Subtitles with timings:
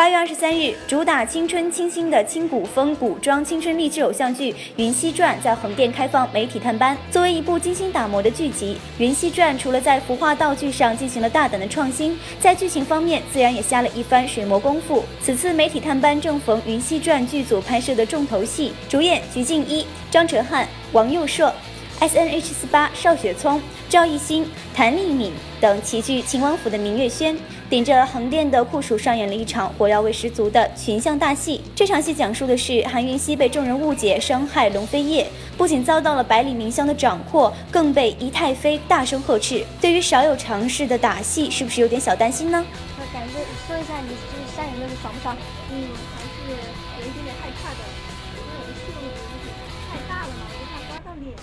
[0.00, 6.96] 八月二十三日，主打青春清新的轻古风古装青春励志偶像剧《云溪传》在横店开放媒体探班。
[7.10, 15.04] 作为一部精心打磨的剧集，《云溪传》除了在服化道具上进行了大胆的创新，在剧情方面自然也下了一番水磨功夫。
[15.22, 21.52] 此次媒体探班正逢《云溪传》剧组拍摄的重头戏，主演鞠婧祎、张哲瀚、王佑硕。
[22.00, 23.60] S N H 四八邵雪聪、
[23.90, 27.36] 赵艺兴、谭丽敏等齐聚秦王府的明月轩，
[27.68, 31.60] 顶着横店的酷暑上演了一场火药味十足的群像大戏。
[31.76, 35.26] 这场戏讲述的是韩云熙被众人误解伤害龙飞夜，
[35.58, 39.62] 不仅遭到了百里明香的掌掴，更被仪太妃大声呵斥。
[39.78, 42.64] 对于少有尝试的打戏，是不是有点小担心呢？
[42.96, 43.34] 我感觉
[43.68, 45.36] 说一下，你就是上演那个爽不爽？
[45.70, 45.84] 嗯，
[46.16, 47.84] 还是有一点点害怕的，
[48.32, 49.12] 因为我的戏路有
[49.44, 49.52] 点
[49.92, 50.79] 太大了嘛，我怕
[51.10, 51.34] 到脸。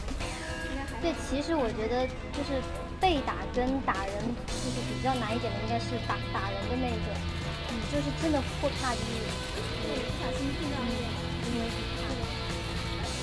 [1.01, 2.55] 对，其实我觉得就是
[3.03, 4.15] 被打跟打人，
[4.47, 7.11] 就是比较难一点的，应该是打打人的那个，
[7.75, 9.01] 你就是真的会怕晕，
[9.83, 11.26] 对，小心碰到那个，因为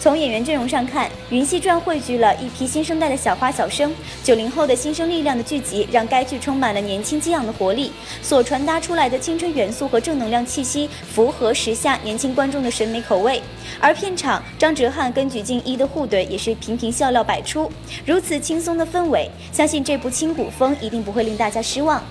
[0.05, 3.91] 从演员阵容上看，《云汐传》汇聚了一批新生代的小花小生，
[4.23, 7.91] 九零后的新生力量的聚集，让该剧充满了年轻激昂的活力。
[8.21, 13.41] 所传达出来的青春元素和正能量气息，符合时下年轻观众的审美口味。
[13.81, 17.73] 而片场张哲瀚跟鞠婧祎的互怼也是频频笑料百出。
[18.05, 22.05] 如此轻松的氛围，相信这部轻古风一定不会令大家失望。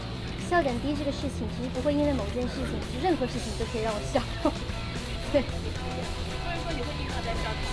[0.50, 4.20] 笑点低这个事情，其实不会因为某件事情，任何事情都可以让我笑。
[5.32, 5.44] 对。
[5.44, 7.73] 所以说你会经常在笑。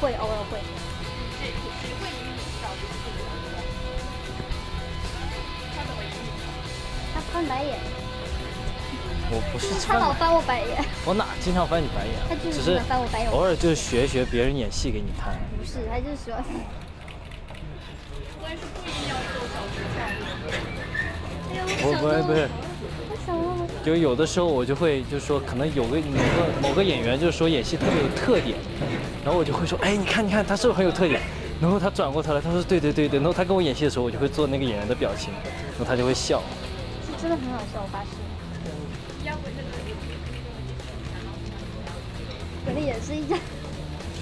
[0.00, 0.58] 会偶尔会。
[7.14, 7.78] 他翻白眼。
[9.32, 10.84] 我不是他老翻我白眼。
[11.04, 12.14] 我哪经常翻你白眼？
[12.28, 13.30] 他就只是是翻我白眼。
[13.30, 15.38] 偶尔就是学学别人演戏给你看。
[15.56, 16.42] 不是，他就是喜欢。
[18.42, 20.00] 我也是故意要做小学笑。
[21.82, 22.48] 不不是不是，
[23.84, 28.58] 就有的时候我就会就是说，可能有个某个某个演员就是说演戏特别有特点，
[29.24, 31.20] 然后我就会说，哎，你看你看他是不是很有特点？
[31.60, 36.42] 然后他转过头来，他说对对对对，然后他跟我演戏的时候，我就会做那个演员的表情，然后他就会笑。
[37.04, 38.08] 是真的很好笑，我发誓。
[42.66, 43.36] 可能也是一下。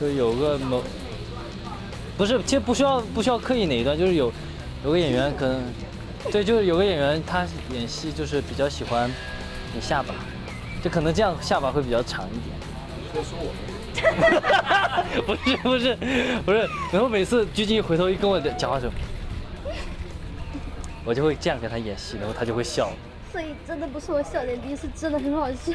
[0.00, 0.82] 就有个某，
[2.16, 4.32] 不是，其实不需要不需要刻意哪一段，就是有
[4.84, 5.60] 有个演员可能，
[6.32, 9.10] 对，就是有个演员他演戏就是比较喜欢
[9.74, 10.14] 你下巴，
[10.82, 12.54] 就可能这样下巴会比较长一点。
[13.14, 13.52] 在说我？
[15.26, 15.96] 不是不是
[16.44, 18.92] 不是，然后每次鞠婧祎回头一跟我讲话的时候，
[21.04, 22.90] 我就会这样跟他演戏，然后他就会笑。
[23.32, 25.72] 所以真的不是我笑点低，是真的很好笑。